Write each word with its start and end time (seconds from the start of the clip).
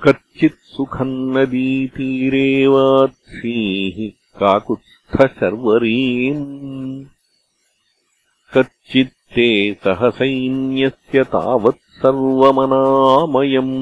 कच्चित् 0.05 0.65
सुखम् 0.77 1.15
नदीतीरे 1.37 2.49
वात्सीः 2.67 3.99
काकुत्स्थशर्वरीम् 4.41 6.45
कच्चित्ते 8.55 9.49
सहसैन्यस्य 9.85 11.25
तावत् 11.25 11.85
सर्वमनामयम् 12.03 13.77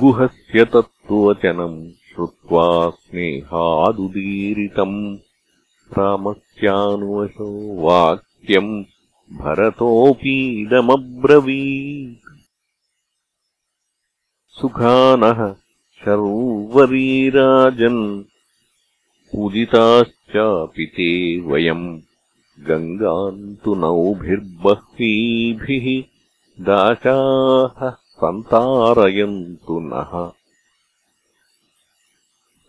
गुहस्य 0.00 0.64
तत्त्ववचनम् 0.64 1.90
श्रुत्वा 1.90 2.90
स्नेहादुदीरितम्। 2.90 5.18
रामस्यानुवशो 5.98 7.80
वाक्यम् 7.80 8.84
भरतोऽपीदमब्रवीत् 9.32 12.30
सुखानः 14.48 15.54
शर्वरीराजन् 16.04 18.22
पूजिताश्चापि 19.32 20.86
ते 20.86 21.40
वयम्। 21.40 22.00
गङ्गाम् 22.60 23.56
तु 23.56 23.74
नौभिर्बह्वीभिः 23.74 26.02
दाशाः 26.64 28.01
सन्तारयन्तु 28.22 29.78
नः 29.90 30.12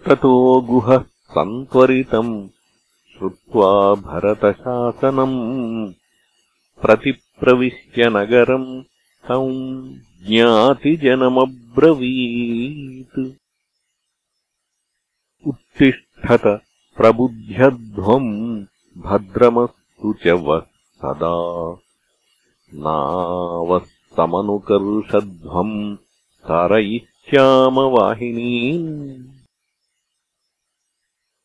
ततो 0.06 0.34
गुहः 0.70 1.04
सन्त्वरितम् 1.36 2.34
श्रुत्वा 3.14 3.70
भरतशासनम् 4.08 5.38
प्रतिप्रविश्य 6.86 8.10
नगरम् 8.16 8.68
तम् 9.28 9.54
ज्ञातिजनमब्रवीत् 10.28 11.20
उत्तिष्ठत 15.52 16.46
प्रबुध्यध्वम् 16.98 18.32
भद्रमस्तु 19.08 20.14
च 20.24 20.36
वः 20.46 20.62
सदा 21.04 21.36
नावः 22.86 23.93
समनुकर्षध्वम् 24.16 25.78
तारयिष्यामवाहिनीम् 26.48 28.90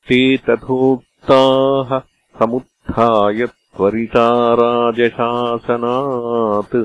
ते 0.08 0.20
तथोक्ताः 0.36 1.90
समुत्थाय 2.38 3.46
त्वरिता 3.46 4.26
राजशासनात् 4.60 6.76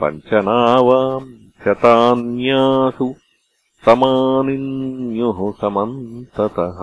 पञ्चनावाम् 0.00 1.30
शतान्यासु 1.64 3.08
समानिन्युः 3.86 5.38
समन्ततः। 5.52 6.78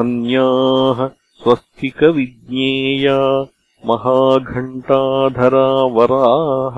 अन्याः 0.00 0.98
स्वस्तिकविज्ञेया 1.42 3.18
महाघण्टाधरावराः 3.86 6.76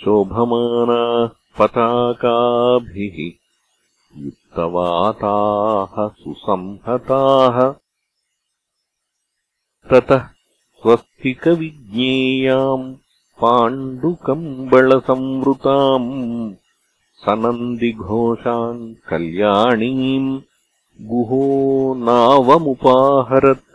शोभमानाः 0.00 1.30
पताकाभिः 1.58 3.16
युक्तवाताः 4.24 5.94
सुसंहताः। 6.08 7.58
ततः 9.90 10.22
स्वस्तिकविज्ञेयाम् 10.82 12.86
पाण्डुकम्बलसंवृताम् 13.42 16.10
सनन्दिघोषाम् 17.24 18.94
कल्याणीम् 19.10 20.30
गुहो 21.00 21.42
नावमुपाहरत् 21.98 23.65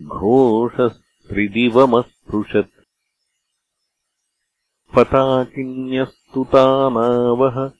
घोषस्त्रिदिवमस्पृशत्। 0.06 2.84
पताकिन्यस्तुतानावः 4.96 7.70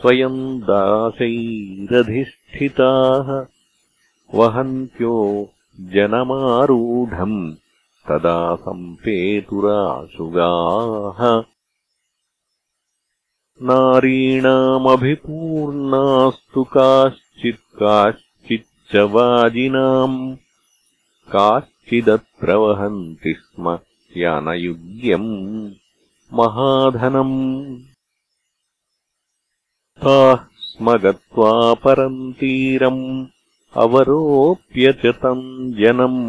स्वयम् 0.00 0.60
दासैरधिष्ठिताः। 0.60 3.46
वहन्त्यो 4.34 5.48
जनमारूढम् 5.80 7.54
तदा 8.08 8.40
सम्पेतुराशुगाः 8.64 9.70
नारीणामभिपूर्णास्तु 13.70 16.62
काश्चित् 16.74 17.64
काश्चिच्च 17.80 18.92
वाजिनाम् 19.14 20.18
काश्चिदत्र 21.34 22.48
वहन्ति 22.64 23.32
स्म 23.40 23.64
यानयुग्यम् 24.22 25.32
महाधनम् 26.40 27.36
ताः 30.04 30.40
स्म 30.68 30.86
गत्वा 31.04 31.52
परन्तीरम् 31.84 33.04
अवरोप्य 33.84 34.86
च 35.02 35.04
तम् 35.22 35.46
जनम् 35.80 36.22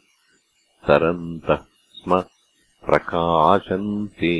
तरन्तः 0.88 1.64
स्म 1.92 2.24
प्रकाशन्ते। 2.86 4.32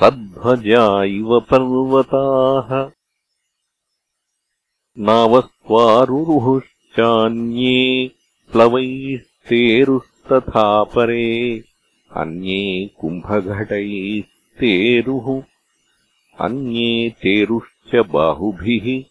सद्भजा 0.00 1.04
इव 1.04 1.40
पर्वताः 1.40 2.90
नावस्त्वारुरुहुश्चान्ये 6.88 8.10
प्लवैस्तेरुस्तथा 8.52 10.84
परे 10.84 11.62
अन्ये 12.16 12.90
कुम्भघटैस्तेरुः 13.00 15.42
अन्ये 16.40 17.10
तेरुश्च 17.10 17.96
बाहुभिः। 18.12 19.02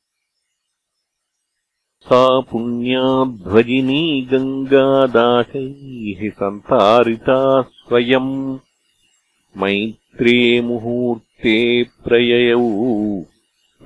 सा 2.07 2.39
पुण्याध्वजिनी 2.39 4.27
गङ्गादाशैः 4.31 6.29
सन्तारिता 6.29 7.62
स्वयम् 7.62 8.57
मैत्रे 9.57 10.62
मुहूर्ते 10.62 11.83
प्रययौ 11.83 12.68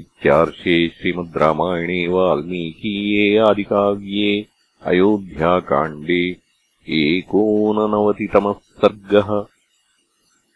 इत्यार्षे 0.02 0.76
श्रीमद् 0.98 1.38
रामायणे 1.42 2.00
वाल्मीकीये 2.14 3.26
आदिकाव्ये 3.50 4.32
अयोध्याकाण्डे 4.92 6.24
एकोननवतितमः 7.02 8.58
सर्गः 8.82 9.30